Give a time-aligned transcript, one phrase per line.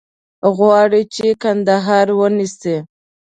[0.57, 2.75] غواړي چې کندهار ونیسي.